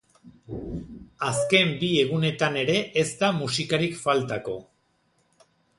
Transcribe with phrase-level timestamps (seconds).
[1.27, 4.59] Azken bi egunetan ere ez da musikarik faltako.